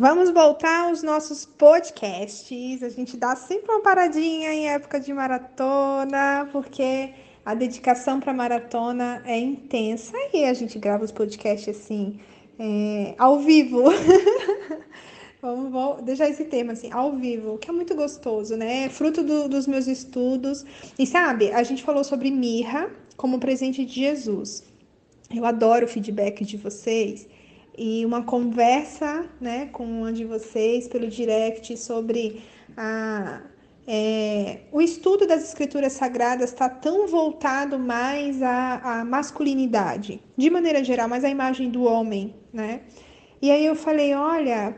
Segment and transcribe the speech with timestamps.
[0.00, 2.84] Vamos voltar aos nossos podcasts.
[2.84, 7.12] A gente dá sempre uma paradinha em época de maratona, porque
[7.44, 12.20] a dedicação para maratona é intensa e a gente grava os podcasts assim,
[12.60, 13.86] é, ao vivo.
[15.40, 18.86] Vamos, vamos deixar esse tema assim, ao vivo, que é muito gostoso, né?
[18.86, 20.66] É fruto do, dos meus estudos.
[20.98, 24.64] E sabe, a gente falou sobre mirra como presente de Jesus.
[25.32, 27.28] Eu adoro o feedback de vocês
[27.78, 32.42] e uma conversa né, com uma de vocês pelo direct sobre
[32.76, 33.40] a,
[33.86, 40.82] é, o estudo das escrituras sagradas está tão voltado mais à, à, masculinidade, de maneira
[40.82, 42.82] geral, mais à imagem do homem, né?
[43.40, 44.76] E aí eu falei, olha,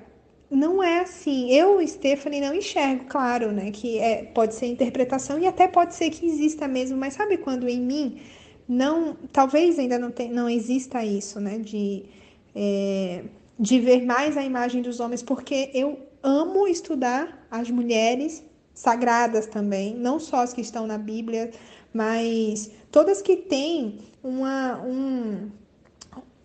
[0.51, 1.51] não é assim.
[1.51, 3.71] Eu, Stephanie, não enxergo, claro, né?
[3.71, 7.69] Que é, pode ser interpretação e até pode ser que exista mesmo, mas sabe quando
[7.69, 8.21] em mim
[8.69, 11.59] não, talvez ainda não, tem, não exista isso, né?
[11.59, 12.05] De
[12.55, 13.25] é,
[13.59, 19.95] de ver mais a imagem dos homens, porque eu amo estudar as mulheres sagradas também,
[19.95, 21.51] não só as que estão na Bíblia,
[21.93, 25.51] mas todas que têm uma, um,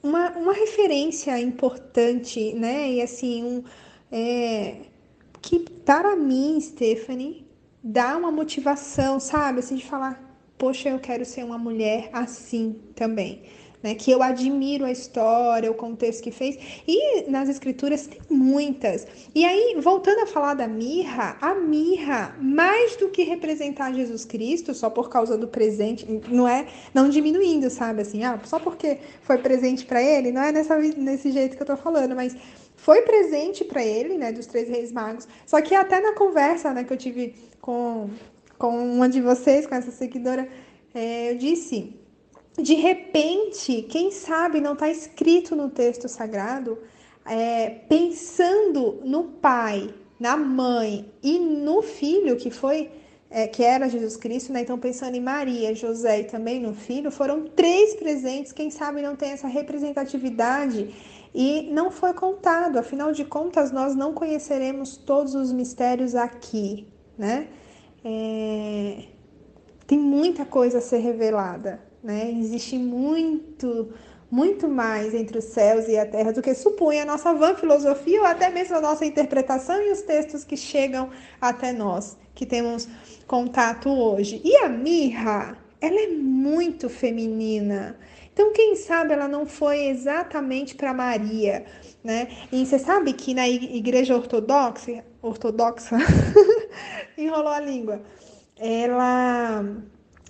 [0.04, 2.92] uma, uma referência importante, né?
[2.92, 3.64] E assim, um,
[4.12, 4.82] é,
[5.42, 7.46] que para mim, Stephanie,
[7.84, 9.60] dá uma motivação, sabe?
[9.60, 10.22] Assim, de falar,
[10.58, 13.44] poxa, eu quero ser uma mulher assim também
[13.86, 13.94] né?
[13.94, 16.58] Que eu admiro a história, o contexto que fez.
[16.88, 19.06] E nas escrituras tem muitas.
[19.36, 24.74] E aí, voltando a falar da mirra, a mirra, mais do que representar Jesus Cristo,
[24.74, 28.02] só por causa do presente, não é, não diminuindo, sabe?
[28.02, 31.68] Assim, ah, só porque foi presente para ele, não é nessa, nesse jeito que eu
[31.68, 32.36] tô falando, mas
[32.76, 35.28] foi presente para ele, né, dos três reis magos.
[35.46, 38.10] Só que até na conversa, né, que eu tive com,
[38.58, 40.50] com uma de vocês, com essa seguidora,
[40.92, 42.04] é, eu disse
[42.58, 46.78] de repente, quem sabe não está escrito no texto sagrado,
[47.26, 52.90] é, pensando no pai, na mãe e no filho que foi
[53.30, 54.62] é, que era Jesus Cristo, né?
[54.62, 58.54] Então pensando em Maria, José e também no filho, foram três presentes.
[58.54, 60.96] Quem sabe não tem essa representatividade
[61.34, 62.78] e não foi contado.
[62.78, 66.88] Afinal de contas, nós não conheceremos todos os mistérios aqui,
[67.18, 67.50] né?
[68.06, 69.04] É...
[69.86, 72.32] Tem muita coisa a ser revelada né?
[72.32, 73.92] Existe muito,
[74.30, 78.22] muito mais entre os céus e a terra do que supõe a nossa vã filosofia
[78.22, 81.10] ou até mesmo a nossa interpretação e os textos que chegam
[81.42, 82.88] até nós, que temos
[83.26, 84.40] contato hoje.
[84.46, 87.98] E a mirra, ela é muito feminina.
[88.32, 91.66] Então, quem sabe ela não foi exatamente para Maria,
[92.04, 92.28] né?
[92.52, 95.98] E você sabe que na igreja ortodoxa, ortodoxa,
[97.18, 98.04] enrolou a língua,
[98.58, 99.64] ela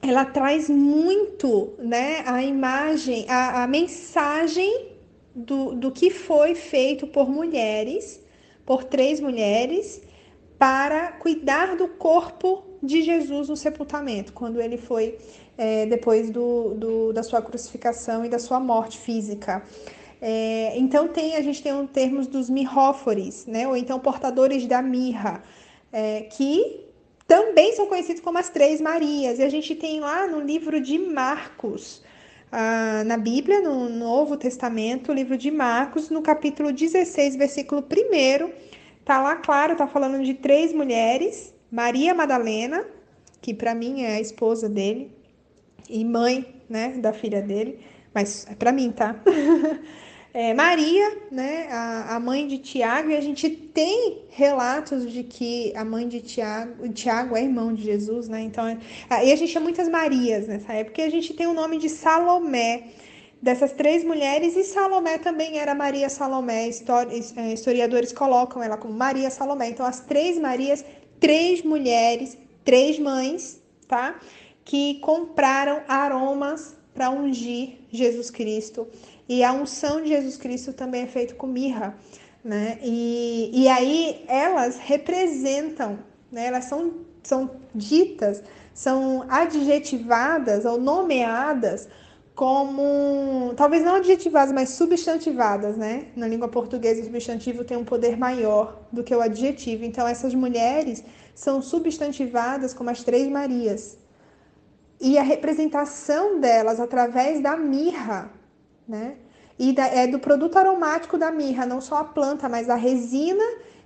[0.07, 4.89] ela traz muito né, a imagem, a, a mensagem
[5.33, 8.21] do, do que foi feito por mulheres,
[8.65, 10.01] por três mulheres,
[10.59, 15.17] para cuidar do corpo de Jesus no sepultamento, quando ele foi
[15.57, 19.63] é, depois do, do, da sua crucificação e da sua morte física.
[20.21, 24.81] É, então tem a gente tem um termos dos mirrófores, né, ou então portadores da
[24.81, 25.43] mirra,
[25.91, 26.85] é, que
[27.35, 29.39] também são conhecidos como as Três Marias.
[29.39, 32.01] E a gente tem lá no livro de Marcos,
[32.49, 38.51] ah, na Bíblia, no Novo Testamento, o livro de Marcos, no capítulo 16, versículo 1,
[39.03, 42.85] tá lá claro, tá falando de três mulheres, Maria Madalena,
[43.41, 45.11] que para mim é a esposa dele
[45.89, 47.79] e mãe, né, da filha dele,
[48.13, 49.13] mas é para mim, tá?
[50.35, 55.71] é, Maria, né, a, a, mãe de Tiago, e a gente tem relatos de que
[55.77, 58.41] a mãe de Tiago, Tiago é irmão de Jesus, né?
[58.41, 61.77] Então, e a gente tinha muitas Marias nessa época, e a gente tem o nome
[61.77, 62.83] de Salomé,
[63.41, 69.29] dessas três mulheres, e Salomé também era Maria Salomé, é, historiadores colocam ela como Maria
[69.29, 69.69] Salomé.
[69.69, 70.83] Então, as três Marias,
[71.17, 74.19] três mulheres, três mães, tá?
[74.65, 78.85] Que compraram aromas para ungir Jesus Cristo
[79.27, 81.97] e a unção de Jesus Cristo também é feita com mirra,
[82.43, 82.77] né?
[82.83, 85.99] E, e aí elas representam,
[86.31, 86.45] né?
[86.47, 86.93] Elas são,
[87.23, 88.43] são ditas,
[88.73, 91.87] são adjetivadas ou nomeadas
[92.35, 96.07] como, talvez não adjetivadas, mas substantivadas, né?
[96.15, 99.85] Na língua portuguesa, o substantivo tem um poder maior do que o adjetivo.
[99.85, 103.97] Então, essas mulheres são substantivadas como as três Marias.
[104.99, 108.29] E a representação delas através da mirra
[108.87, 109.15] né?
[109.57, 113.43] E da, é do produto aromático da mirra, não só a planta, mas a resina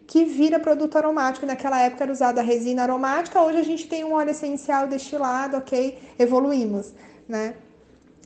[0.07, 1.46] que vira produto aromático.
[1.46, 5.57] Naquela época era usada a resina aromática, hoje a gente tem um óleo essencial destilado,
[5.57, 6.00] ok?
[6.18, 6.94] Evoluímos,
[7.28, 7.56] né?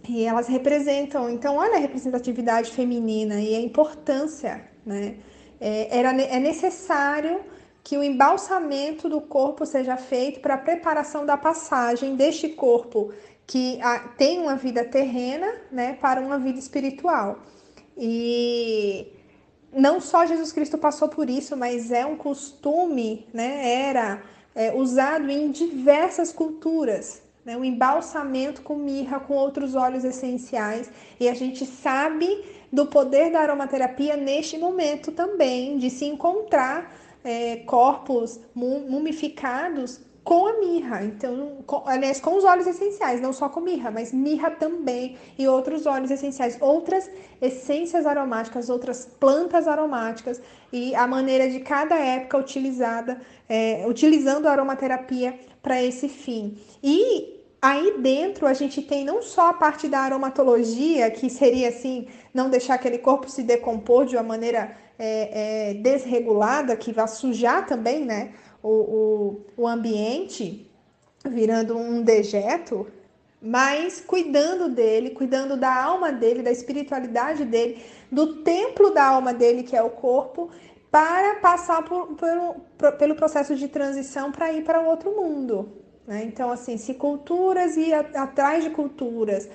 [0.07, 5.15] E elas representam, então, olha a representatividade feminina e a importância, né?
[5.63, 7.39] é, era, é necessário
[7.81, 13.13] que o embalsamento do corpo seja feito para a preparação da passagem deste corpo
[13.45, 17.39] que a, tem uma vida terrena, né, para uma vida espiritual.
[17.97, 19.07] E
[19.71, 24.23] não só Jesus Cristo passou por isso, mas é um costume, né, era
[24.55, 30.89] é, usado em diversas culturas, né, o embalsamento com mirra, com outros óleos essenciais,
[31.19, 37.57] e a gente sabe do poder da aromaterapia neste momento também, de se encontrar é,
[37.57, 43.59] corpos mumificados com a mirra, então, com, aliás, com os óleos essenciais, não só com
[43.59, 47.09] mirra, mas mirra também e outros óleos essenciais, outras
[47.41, 50.41] essências aromáticas, outras plantas aromáticas
[50.71, 56.57] e a maneira de cada época utilizada, é, utilizando a aromaterapia para esse fim.
[56.81, 62.07] E aí dentro a gente tem não só a parte da aromatologia, que seria assim,
[62.33, 67.65] não deixar aquele corpo se decompor de uma maneira é, é, desregulada, que vai sujar
[67.65, 68.31] também, né?
[68.63, 70.71] O, o, o ambiente
[71.23, 72.87] virando um dejeto,
[73.41, 79.63] mas cuidando dele, cuidando da alma dele, da espiritualidade dele, do templo da alma dele,
[79.63, 80.49] que é o corpo,
[80.89, 85.73] para passar por, por, pelo processo de transição para ir para outro mundo.
[86.07, 86.23] Né?
[86.23, 89.49] Então, assim, se culturas e atrás de culturas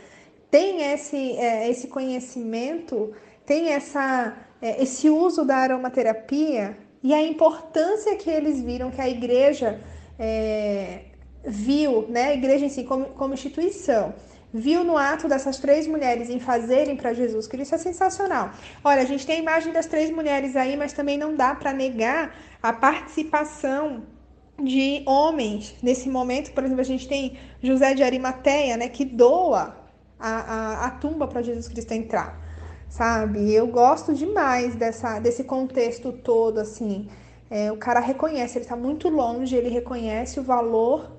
[0.50, 3.12] tem esse, é, esse conhecimento,
[3.46, 9.08] tem essa, é, esse uso da aromaterapia, e a importância que eles viram que a
[9.08, 9.80] igreja
[10.18, 11.02] é,
[11.44, 14.14] viu, né, a igreja em si como, como instituição,
[14.52, 18.50] viu no ato dessas três mulheres em fazerem para Jesus Cristo é sensacional.
[18.82, 21.72] Olha, a gente tem a imagem das três mulheres aí, mas também não dá para
[21.72, 24.02] negar a participação
[24.60, 26.52] de homens nesse momento.
[26.52, 29.76] Por exemplo, a gente tem José de Arimateia, né, que doa
[30.18, 32.47] a, a, a tumba para Jesus Cristo entrar
[32.88, 33.52] sabe?
[33.52, 37.08] Eu gosto demais dessa, desse contexto todo, assim.
[37.50, 41.11] É, o cara reconhece, ele está muito longe, ele reconhece o valor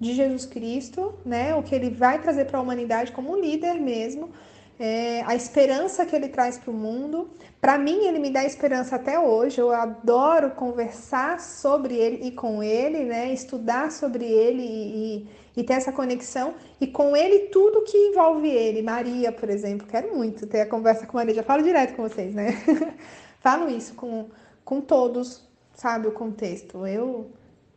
[0.00, 1.54] de Jesus Cristo, né?
[1.54, 4.30] O que ele vai trazer para a humanidade como líder mesmo,
[4.78, 7.30] é, a esperança que ele traz para o mundo.
[7.60, 9.60] Para mim, ele me dá esperança até hoje.
[9.60, 13.32] Eu adoro conversar sobre ele e com ele, né?
[13.32, 15.28] Estudar sobre ele e, e
[15.64, 18.82] ter essa conexão e com ele tudo que envolve ele.
[18.82, 22.34] Maria, por exemplo, quero muito ter a conversa com Maria, já falo direto com vocês,
[22.34, 22.52] né?
[23.40, 24.28] falo isso com,
[24.64, 26.86] com todos, sabe, o contexto.
[26.86, 27.30] Eu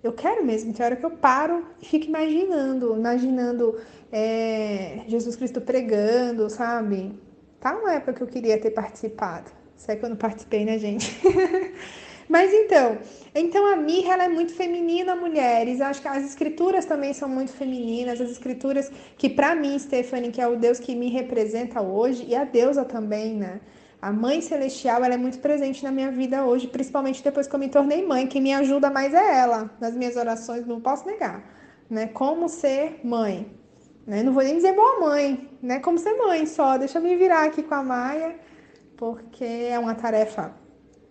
[0.04, 3.80] eu quero mesmo, tem hora que eu paro e fico imaginando, imaginando
[4.12, 7.18] é, Jesus Cristo pregando, sabe?
[7.58, 9.50] Tá uma época que eu queria ter participado.
[9.78, 11.18] Se é que eu não participei, né, gente?
[12.28, 12.98] Mas então,
[13.36, 15.82] então a mirra ela é muito feminina, mulheres.
[15.82, 18.20] Acho que as escrituras também são muito femininas.
[18.22, 22.36] As escrituras que para mim, Stephanie, que é o Deus que me representa hoje e
[22.36, 23.60] a deusa também, né?
[24.02, 27.60] A mãe celestial ela é muito presente na minha vida hoje, principalmente depois que eu
[27.60, 28.28] me tornei mãe.
[28.28, 31.42] Quem me ajuda mais é ela nas minhas orações, não posso negar,
[31.90, 32.08] né?
[32.08, 33.50] Como ser mãe,
[34.06, 34.22] né?
[34.22, 35.80] Não vou nem dizer boa mãe, né?
[35.80, 36.78] Como ser mãe só.
[36.78, 38.36] Deixa eu me virar aqui com a Maia,
[38.98, 40.63] porque é uma tarefa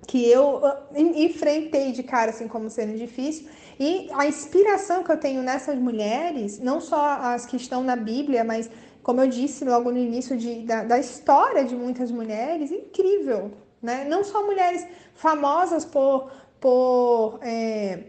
[0.07, 0.61] que eu
[0.95, 6.59] enfrentei de cara assim como sendo difícil e a inspiração que eu tenho nessas mulheres,
[6.59, 8.71] não só as que estão na Bíblia, mas
[9.03, 13.51] como eu disse logo no início de, da, da história de muitas mulheres, incrível,
[13.83, 14.05] né?
[14.09, 18.05] Não só mulheres famosas por, por é,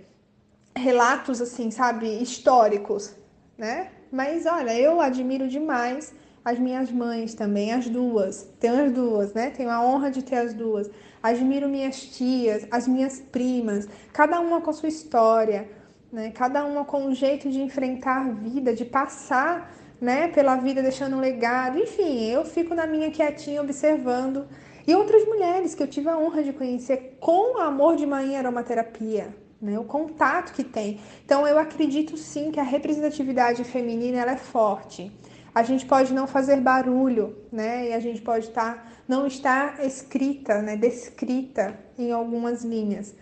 [0.75, 3.15] relatos assim, sabe, históricos,
[3.57, 3.89] né?
[4.11, 8.49] Mas olha, eu admiro demais as minhas mães também, as duas.
[8.59, 9.49] Tenho as duas, né?
[9.49, 10.89] Tenho a honra de ter as duas.
[11.21, 15.69] Admiro minhas tias, as minhas primas, cada uma com sua história,
[16.11, 16.31] né?
[16.31, 21.15] Cada uma com um jeito de enfrentar a vida, de passar, né, pela vida deixando
[21.15, 21.79] um legado.
[21.79, 24.45] Enfim, eu fico na minha quietinha observando.
[24.85, 28.35] E outras mulheres que eu tive a honra de conhecer com o amor de mãe
[28.35, 30.99] aromaterapia, né, o contato que tem.
[31.23, 35.09] Então eu acredito sim que a representatividade feminina ela é forte
[35.53, 37.89] a gente pode não fazer barulho, né?
[37.89, 40.75] E a gente pode estar, tá, não estar escrita, né?
[40.75, 43.13] Descrita em algumas linhas.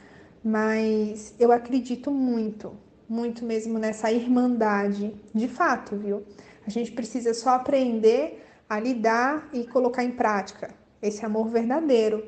[0.43, 2.73] Mas eu acredito muito,
[3.07, 6.23] muito mesmo nessa irmandade, de fato, viu?
[6.65, 12.25] A gente precisa só aprender a lidar e colocar em prática esse amor verdadeiro.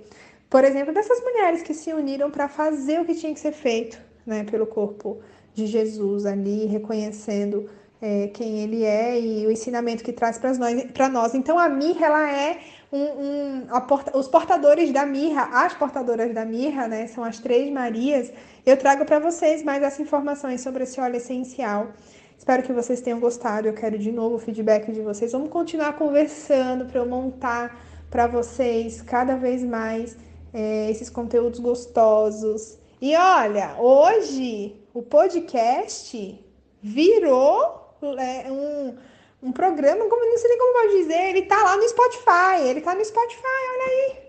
[0.50, 4.00] Por exemplo, dessas mulheres que se uniram para fazer o que tinha que ser feito,
[4.26, 5.20] né, pelo corpo
[5.54, 7.70] de Jesus ali, reconhecendo
[8.04, 11.34] é, quem ele é e o ensinamento que traz para nós, nós.
[11.34, 12.60] Então a mirra ela é
[12.92, 17.08] um, um porta, os portadores da mirra, as portadoras da mirra, né?
[17.08, 18.34] São as três Marias.
[18.66, 21.94] Eu trago para vocês mais essas informações sobre esse óleo essencial.
[22.38, 23.70] Espero que vocês tenham gostado.
[23.70, 25.32] Eu quero de novo o feedback de vocês.
[25.32, 27.82] Vamos continuar conversando para eu montar
[28.12, 30.18] para vocês cada vez mais
[30.54, 32.78] é, esses conteúdos gostosos.
[33.02, 36.38] E olha, hoje o podcast
[36.82, 37.83] virou
[38.20, 38.96] é, um,
[39.42, 42.82] um programa, como não sei nem como pode dizer, ele tá lá no Spotify, ele
[42.82, 44.24] tá no Spotify, olha aí.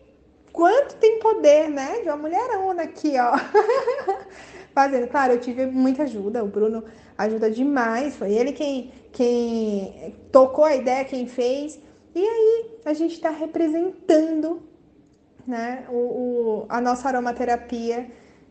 [0.53, 2.01] Quanto tem poder, né?
[2.01, 3.37] De uma mulherona aqui, ó.
[4.73, 5.09] Fazendo.
[5.09, 6.85] Claro, eu tive muita ajuda, o Bruno
[7.19, 11.79] ajuda demais, foi ele quem, quem tocou a ideia, quem fez.
[12.15, 14.63] E aí, a gente está representando
[15.47, 18.11] né, o, o, a nossa aromaterapia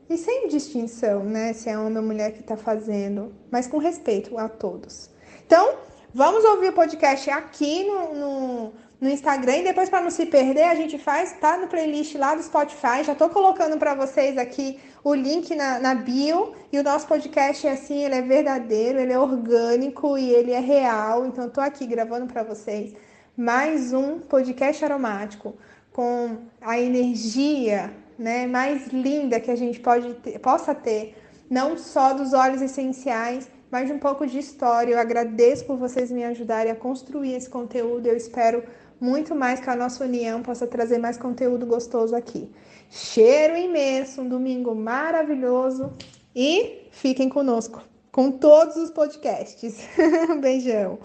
[0.09, 4.37] e sem distinção, né, se é homem ou mulher que está fazendo, mas com respeito
[4.37, 5.09] a todos.
[5.53, 5.75] Então,
[6.11, 10.63] vamos ouvir o podcast aqui no, no, no Instagram e depois, para não se perder,
[10.63, 13.03] a gente faz, tá no playlist lá do Spotify.
[13.03, 16.55] Já estou colocando para vocês aqui o link na, na bio.
[16.71, 20.59] E o nosso podcast é assim, ele é verdadeiro, ele é orgânico e ele é
[20.59, 21.27] real.
[21.27, 22.95] Então, estou aqui gravando para vocês
[23.37, 25.55] mais um podcast aromático
[25.91, 31.15] com a energia né, mais linda que a gente pode ter, possa ter,
[31.47, 34.93] não só dos óleos essenciais, de um pouco de história.
[34.93, 38.05] Eu agradeço por vocês me ajudarem a construir esse conteúdo.
[38.05, 38.63] Eu espero
[39.01, 42.49] muito mais que a nossa união possa trazer mais conteúdo gostoso aqui.
[42.89, 45.91] Cheiro imenso, um domingo maravilhoso
[46.35, 49.87] e fiquem conosco com todos os podcasts.
[50.39, 50.99] Beijão.